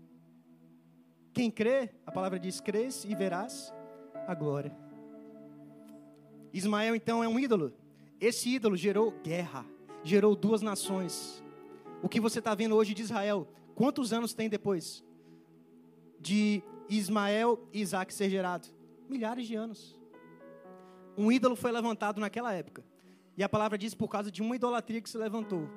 [1.33, 3.73] Quem crê, a palavra diz: crês e verás
[4.25, 4.88] a glória.
[6.53, 7.73] Ismael então é um ídolo.
[8.19, 9.65] Esse ídolo gerou guerra
[10.03, 11.43] gerou duas nações.
[12.01, 15.03] O que você está vendo hoje de Israel, quantos anos tem depois
[16.19, 18.67] de Ismael e Isaac ser gerado?
[19.09, 19.97] Milhares de anos.
[21.17, 22.83] Um ídolo foi levantado naquela época.
[23.35, 25.67] E a palavra diz por causa de uma idolatria que se levantou.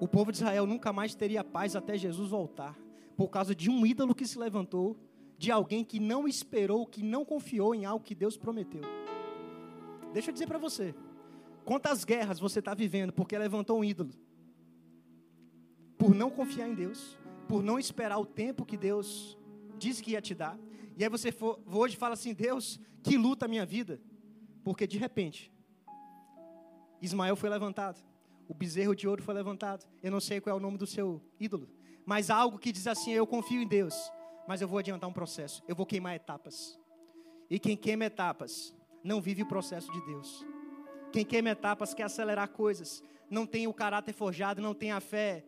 [0.00, 2.76] O povo de Israel nunca mais teria paz até Jesus voltar.
[3.16, 4.96] Por causa de um ídolo que se levantou,
[5.38, 8.82] de alguém que não esperou, que não confiou em algo que Deus prometeu.
[10.16, 10.94] Deixa eu dizer para você.
[11.62, 14.14] Quantas guerras você está vivendo porque levantou um ídolo?
[15.98, 19.36] Por não confiar em Deus, por não esperar o tempo que Deus
[19.76, 20.58] disse que ia te dar.
[20.96, 24.00] E aí você for, hoje fala assim: Deus, que luta a minha vida.
[24.64, 25.52] Porque de repente,
[27.02, 28.02] Ismael foi levantado,
[28.48, 29.86] o bezerro de ouro foi levantado.
[30.02, 31.68] Eu não sei qual é o nome do seu ídolo,
[32.06, 33.94] mas algo que diz assim: Eu confio em Deus,
[34.48, 36.80] mas eu vou adiantar um processo, eu vou queimar etapas.
[37.50, 38.74] E quem queima etapas
[39.06, 40.44] não vive o processo de Deus.
[41.12, 45.44] Quem queima etapas quer acelerar coisas, não tem o caráter forjado, não tem a fé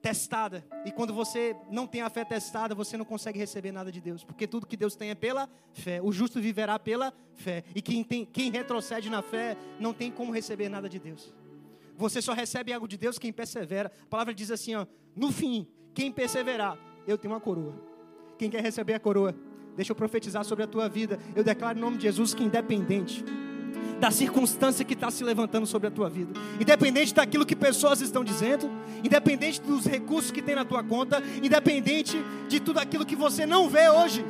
[0.00, 0.64] testada.
[0.84, 4.22] E quando você não tem a fé testada, você não consegue receber nada de Deus,
[4.22, 6.00] porque tudo que Deus tem é pela fé.
[6.00, 7.64] O justo viverá pela fé.
[7.74, 11.34] E quem, tem, quem retrocede na fé não tem como receber nada de Deus.
[11.96, 13.90] Você só recebe algo de Deus quem persevera.
[14.02, 14.86] A palavra diz assim, ó,
[15.16, 17.74] no fim, quem perseverar, eu tenho uma coroa.
[18.38, 19.34] Quem quer receber a coroa?
[19.76, 21.18] Deixa eu profetizar sobre a tua vida.
[21.34, 23.24] Eu declaro em nome de Jesus que independente
[24.00, 28.24] da circunstância que está se levantando sobre a tua vida, independente daquilo que pessoas estão
[28.24, 28.70] dizendo,
[29.02, 33.68] independente dos recursos que tem na tua conta, independente de tudo aquilo que você não
[33.68, 34.24] vê hoje.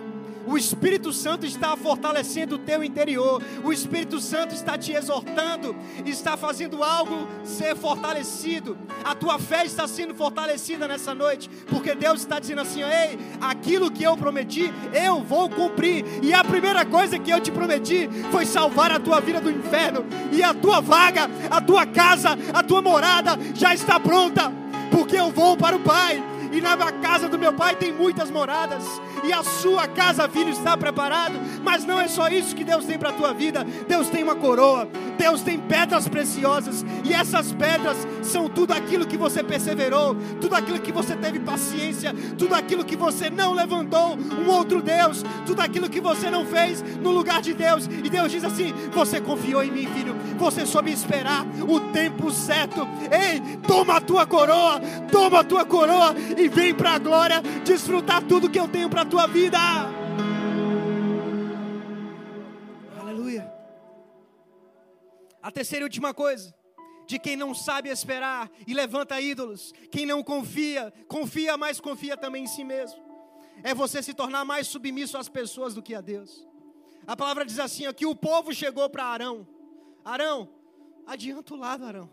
[0.46, 3.42] O Espírito Santo está fortalecendo o teu interior.
[3.62, 8.76] O Espírito Santo está te exortando, está fazendo algo ser fortalecido.
[9.04, 13.90] A tua fé está sendo fortalecida nessa noite, porque Deus está dizendo assim: "Ei, aquilo
[13.90, 16.04] que eu prometi, eu vou cumprir".
[16.22, 20.04] E a primeira coisa que eu te prometi foi salvar a tua vida do inferno.
[20.33, 24.52] E a tua vaga, a tua casa, a tua morada já está pronta,
[24.90, 28.84] porque eu vou para o Pai e na casa do meu pai tem muitas moradas,
[29.24, 31.34] e a sua casa, filho, está preparado.
[31.62, 33.64] Mas não é só isso que Deus tem para a tua vida.
[33.88, 34.88] Deus tem uma coroa,
[35.18, 40.78] Deus tem pedras preciosas, e essas pedras são tudo aquilo que você perseverou, tudo aquilo
[40.78, 44.16] que você teve paciência, tudo aquilo que você não levantou.
[44.16, 47.86] Um outro Deus, tudo aquilo que você não fez no lugar de Deus.
[47.86, 52.80] E Deus diz assim: Você confiou em mim, filho, você soube esperar o tempo certo.
[53.10, 58.22] Ei, toma a tua coroa, toma a tua coroa e vem para a glória desfrutar
[58.22, 59.58] tudo que eu tenho para a tua vida.
[62.98, 63.52] Aleluia.
[65.42, 66.54] A terceira e última coisa
[67.06, 72.44] de quem não sabe esperar e levanta ídolos, quem não confia, confia, mas confia também
[72.44, 73.02] em si mesmo.
[73.62, 76.46] É você se tornar mais submisso às pessoas do que a Deus.
[77.06, 79.46] A palavra diz assim: ó, que o povo chegou para Arão.
[80.04, 80.50] Arão,
[81.06, 82.10] adianta o lado, Arão.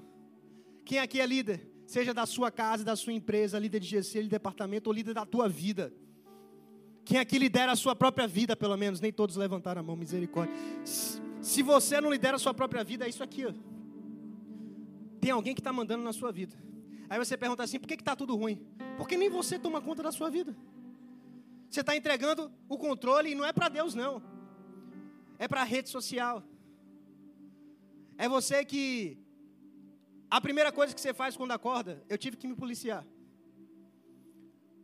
[0.86, 1.70] Quem aqui é líder?
[1.86, 5.14] Seja da sua casa, da sua empresa, líder de GC, líder de departamento ou líder
[5.14, 5.94] da tua vida
[7.04, 9.02] Quem aqui lidera a sua própria vida, pelo menos?
[9.02, 10.56] Nem todos levantaram a mão, misericórdia.
[10.86, 13.46] Se, você não lidera a sua própria vida, é isso aqui.
[13.46, 13.54] Ó.
[15.20, 16.56] Tem alguém que está mandando na sua vida.
[17.10, 18.66] Aí você pergunta assim: por que está tudo ruim?
[18.98, 20.56] Porque nem você toma conta da sua vida.
[21.70, 24.22] Você está entregando o controle e não é para Deus, não.
[25.40, 26.44] É para a rede social.
[28.24, 29.18] É você que.
[30.30, 33.04] A primeira coisa que você faz quando acorda, eu tive que me policiar.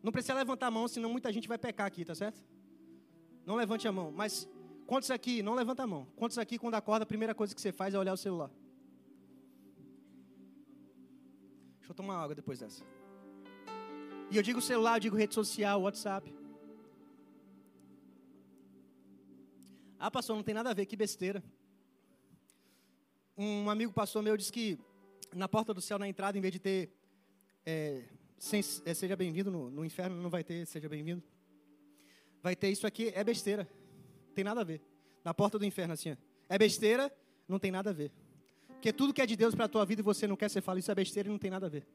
[0.05, 2.39] Não precisa levantar a mão, senão muita gente vai pecar aqui, tá certo?
[3.45, 4.11] Não levante a mão.
[4.11, 4.49] Mas
[4.87, 6.07] quantos aqui, não levanta a mão.
[6.15, 8.49] Quantos aqui, quando acorda, a primeira coisa que você faz é olhar o celular?
[11.77, 12.83] Deixa eu tomar água depois dessa.
[14.31, 16.33] E eu digo celular, eu digo rede social, WhatsApp.
[19.99, 21.43] Ah, pastor, não tem nada a ver, que besteira.
[23.37, 24.79] Um amigo pastor meu disse que
[25.31, 26.89] na porta do céu, na entrada, em vez de ter
[27.63, 28.01] é,
[28.35, 31.21] sem, é, seja bem-vindo no, no, inferno, não vai ter seja bem-vindo.
[32.41, 33.69] Vai ter isso aqui, é besteira.
[34.33, 34.81] Tem nada a ver.
[35.23, 36.17] Na porta do inferno, assim,
[36.49, 37.15] é besteira,
[37.47, 38.11] não tem nada a ver.
[38.69, 40.59] Porque tudo que é de Deus para a tua vida e você não quer, você
[40.59, 41.87] fala, isso é besteira e não tem nada a ver.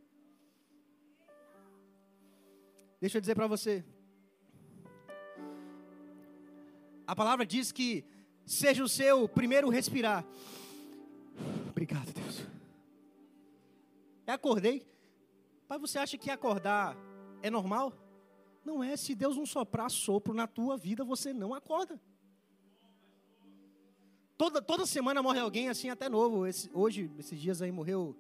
[3.01, 3.85] Deixa eu dizer para você.
[7.05, 8.05] A palavra diz que
[8.47, 10.25] seja o seu primeiro respirar.
[11.83, 12.47] Obrigado, Deus.
[14.25, 14.87] Eu acordei,
[15.69, 16.97] mas você acha que acordar
[17.43, 17.93] é normal?
[18.65, 18.97] Não é.
[18.97, 22.01] Se Deus não soprar sopro na tua vida, você não acorda.
[24.39, 26.47] Toda, toda semana morre alguém assim, até novo.
[26.47, 28.17] Esse, hoje, esses dias aí, morreu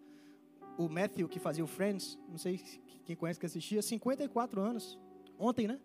[0.76, 2.18] o Matthew, que fazia o Friends.
[2.28, 2.58] Não sei
[3.04, 3.80] quem conhece que assistia.
[3.80, 4.98] 54 anos.
[5.38, 5.80] Ontem, né?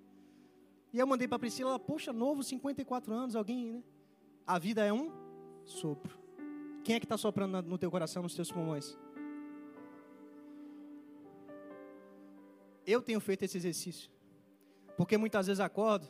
[0.92, 3.84] E eu mandei para Priscila, ela, poxa, novo, 54 anos, alguém, né?
[4.48, 5.12] A vida é um
[5.64, 6.27] sopro.
[6.88, 8.98] Quem é que está soprando no teu coração, nos teus pulmões?
[12.86, 14.10] Eu tenho feito esse exercício.
[14.96, 16.08] Porque muitas vezes acordo.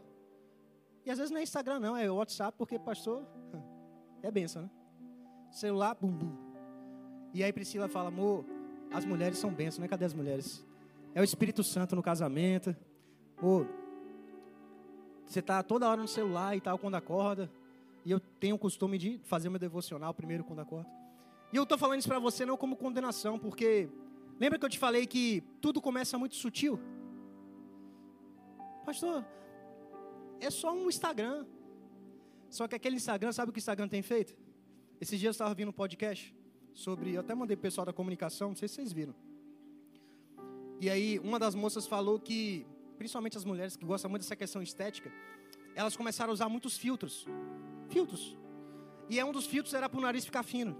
[1.03, 3.25] E às vezes não é Instagram, não, é WhatsApp, porque pastor.
[4.21, 4.69] É benção, né?
[5.51, 6.35] Celular, bum, bum.
[7.33, 8.45] E aí Priscila fala, amor,
[8.91, 9.87] as mulheres são bênçãos, né?
[9.87, 10.63] Cadê as mulheres?
[11.15, 12.75] É o Espírito Santo no casamento.
[13.41, 13.65] Ô,
[15.25, 17.49] você está toda hora no celular e tal, quando acorda.
[18.08, 20.89] E eu tenho o costume de fazer meu devocional primeiro quando acordo.
[21.54, 23.89] E eu estou falando isso para você não como condenação, porque
[24.39, 26.80] Lembra que eu te falei que tudo começa muito sutil?
[28.86, 29.26] Pastor,
[30.39, 31.46] é só um Instagram.
[32.50, 34.36] Só que aquele Instagram, sabe o que o Instagram tem feito?
[35.02, 36.34] Esses dias eu estava ouvindo um podcast
[36.74, 37.13] sobre.
[37.13, 39.15] Eu até mandei para o pessoal da comunicação, não sei se vocês viram.
[40.80, 42.65] E aí, uma das moças falou que,
[42.98, 45.12] principalmente as mulheres que gostam muito dessa questão estética,
[45.76, 47.26] elas começaram a usar muitos filtros.
[47.89, 48.38] Filtros.
[49.10, 50.76] E é um dos filtros era para o nariz ficar fino.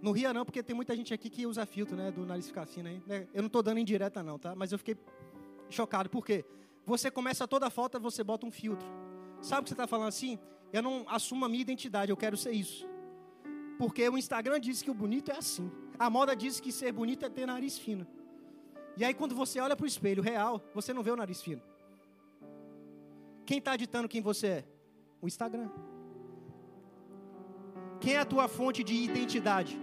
[0.00, 2.10] Não ria não, porque tem muita gente aqui que usa filtro, né?
[2.10, 3.00] Do nariz ficar fino aí.
[3.06, 3.28] Né?
[3.32, 4.54] Eu não estou dando indireta não, tá?
[4.54, 4.96] Mas eu fiquei
[5.70, 6.10] chocado.
[6.10, 6.44] Por quê?
[6.84, 8.86] Você começa toda foto, você bota um filtro.
[9.40, 10.38] Sabe o que você está falando assim?
[10.72, 12.84] Eu não assumo a minha identidade, eu quero ser isso.
[13.78, 15.70] Porque o Instagram diz que o bonito é assim.
[15.98, 18.06] A moda diz que ser bonito é ter nariz fino.
[18.96, 21.62] E aí quando você olha para o espelho real, você não vê o nariz fino.
[23.46, 24.64] Quem está ditando quem você é?
[25.22, 25.70] O Instagram.
[28.00, 29.80] Quem é a tua fonte de identidade?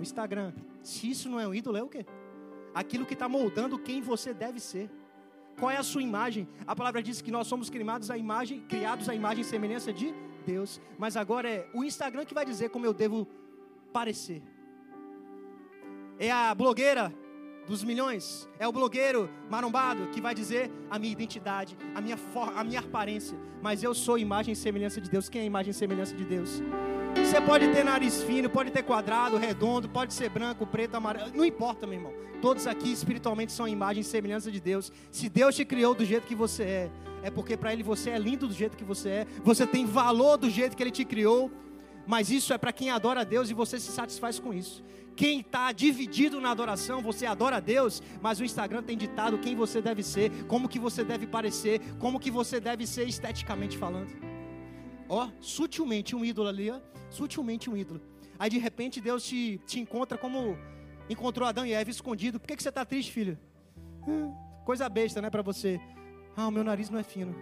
[0.00, 0.52] o Instagram.
[0.82, 2.06] Se isso não é um ídolo, é o quê?
[2.74, 4.90] Aquilo que está moldando quem você deve ser.
[5.58, 6.48] Qual é a sua imagem?
[6.66, 10.14] A palavra diz que nós somos criados à imagem, criados à imagem e semelhança de
[10.46, 10.80] Deus.
[10.98, 13.28] Mas agora é o Instagram que vai dizer como eu devo
[13.92, 14.42] parecer.
[16.18, 17.12] É a blogueira
[17.66, 22.18] dos milhões, é o blogueiro marombado que vai dizer a minha identidade, a minha,
[22.56, 23.38] a minha aparência.
[23.62, 25.28] Mas eu sou imagem e semelhança de Deus.
[25.28, 26.62] Quem é imagem e semelhança de Deus?
[27.16, 31.44] Você pode ter nariz fino, pode ter quadrado, redondo, pode ser branco, preto, amarelo, não
[31.44, 32.12] importa, meu irmão.
[32.40, 34.90] Todos aqui espiritualmente são imagem e semelhança de Deus.
[35.10, 36.90] Se Deus te criou do jeito que você é,
[37.22, 40.38] é porque para Ele você é lindo do jeito que você é, você tem valor
[40.38, 41.50] do jeito que Ele te criou.
[42.12, 44.82] Mas isso é para quem adora a Deus e você se satisfaz com isso.
[45.14, 49.54] Quem está dividido na adoração, você adora a Deus, mas o Instagram tem ditado quem
[49.54, 54.10] você deve ser, como que você deve parecer, como que você deve ser esteticamente falando.
[55.08, 56.80] Ó, sutilmente um ídolo ali, ó
[57.10, 58.00] sutilmente um ídolo.
[58.38, 60.56] Aí de repente Deus te, te encontra como
[61.08, 62.40] encontrou Adão e Eva escondido.
[62.40, 63.38] Por que, que você está triste, filho?
[64.08, 65.80] Hum, coisa besta, né, para você.
[66.36, 67.34] Ah, o meu nariz não é fino.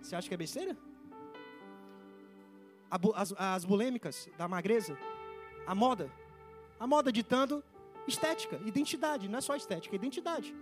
[0.00, 0.87] Você acha que é besteira?
[3.14, 4.96] As, as bulêmicas da magreza,
[5.66, 6.10] a moda,
[6.80, 7.62] a moda ditando
[8.06, 10.54] estética, identidade, não é só estética, é identidade.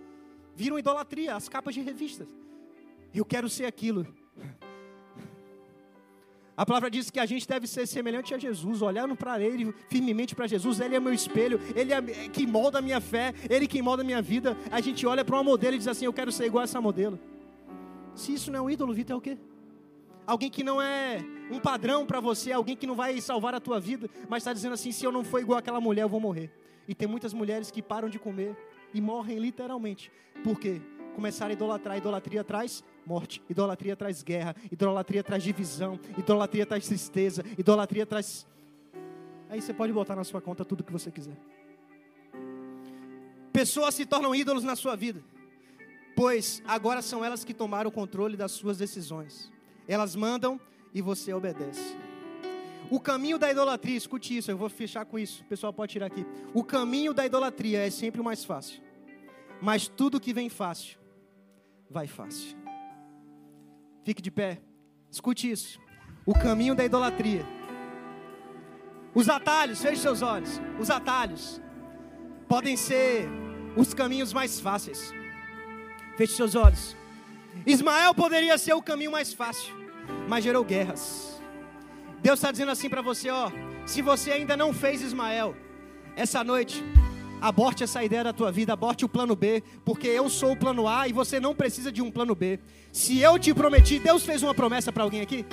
[0.54, 2.28] Viram idolatria, as capas de revistas.
[3.14, 4.06] Eu quero ser aquilo.
[6.56, 10.34] A palavra diz que a gente deve ser semelhante a Jesus, olhando para Ele firmemente
[10.34, 10.80] para Jesus.
[10.80, 14.04] Ele é meu espelho, Ele é que molda a minha fé, Ele que molda a
[14.04, 14.56] minha vida.
[14.70, 16.80] A gente olha para uma modelo e diz assim: Eu quero ser igual a essa
[16.80, 17.18] modelo.
[18.14, 19.36] Se isso não é um ídolo, Vitor, é o quê?
[20.26, 23.78] Alguém que não é um padrão para você, alguém que não vai salvar a tua
[23.78, 26.50] vida, mas está dizendo assim: se eu não for igual aquela mulher, eu vou morrer.
[26.88, 28.56] E tem muitas mulheres que param de comer
[28.92, 30.10] e morrem literalmente.
[30.42, 30.80] Por quê?
[31.14, 31.96] Começaram a idolatrar.
[31.96, 38.46] Idolatria traz morte, idolatria traz guerra, idolatria traz divisão, idolatria traz tristeza, idolatria traz.
[39.48, 41.36] Aí você pode botar na sua conta tudo que você quiser.
[43.52, 45.22] Pessoas se tornam ídolos na sua vida,
[46.14, 49.50] pois agora são elas que tomaram o controle das suas decisões.
[49.88, 50.60] Elas mandam
[50.92, 51.96] e você obedece.
[52.90, 56.06] O caminho da idolatria, escute isso, eu vou fechar com isso, o pessoal pode tirar
[56.06, 56.24] aqui.
[56.54, 58.80] O caminho da idolatria é sempre o mais fácil,
[59.60, 60.98] mas tudo que vem fácil,
[61.90, 62.56] vai fácil.
[64.04, 64.60] Fique de pé,
[65.10, 65.80] escute isso.
[66.24, 67.44] O caminho da idolatria.
[69.14, 70.60] Os atalhos, feche seus olhos.
[70.78, 71.60] Os atalhos
[72.48, 73.28] podem ser
[73.76, 75.12] os caminhos mais fáceis.
[76.16, 76.96] Feche seus olhos.
[77.64, 79.74] Ismael poderia ser o caminho mais fácil,
[80.28, 81.40] mas gerou guerras.
[82.20, 83.50] Deus está dizendo assim para você, ó,
[83.84, 85.54] se você ainda não fez Ismael,
[86.16, 86.82] essa noite,
[87.40, 90.88] aborte essa ideia da tua vida, aborte o plano B, porque eu sou o plano
[90.88, 92.58] A e você não precisa de um plano B.
[92.92, 95.44] Se eu te prometi, Deus fez uma promessa para alguém aqui?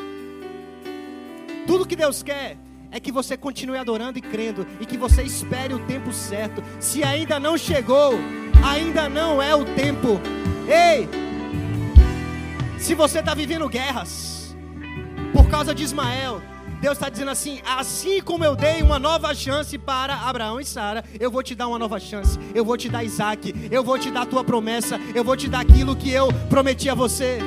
[1.68, 2.58] Tudo que Deus quer
[2.92, 6.64] é que você continue adorando e crendo e que você espere o tempo certo.
[6.80, 8.14] Se ainda não chegou,
[8.64, 10.20] ainda não é o tempo.
[10.68, 11.10] Ei,
[12.84, 14.54] se você está vivendo guerras
[15.32, 16.42] por causa de Ismael,
[16.82, 21.02] Deus está dizendo assim: assim como eu dei uma nova chance para Abraão e Sara,
[21.18, 22.38] eu vou te dar uma nova chance.
[22.54, 25.48] Eu vou te dar Isaac, eu vou te dar a tua promessa, eu vou te
[25.48, 27.40] dar aquilo que eu prometi a você.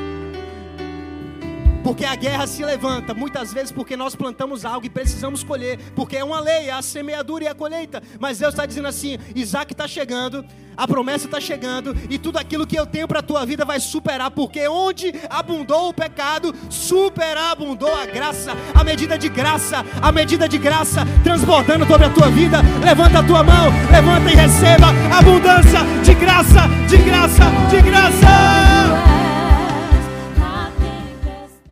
[1.87, 6.16] Porque a guerra se levanta, muitas vezes porque nós plantamos algo e precisamos colher, porque
[6.16, 8.03] é uma lei, é a semeadura e a colheita.
[8.18, 10.45] Mas Deus está dizendo assim: Isaac está chegando,
[10.76, 13.78] a promessa está chegando, e tudo aquilo que eu tenho para a tua vida vai
[13.78, 20.49] superar, porque onde abundou o pecado, superabundou a graça, a medida de graça, a medida
[20.49, 22.62] de graça transbordando sobre a tua vida.
[22.84, 29.05] Levanta a tua mão, levanta e receba abundância de graça, de graça, de graça.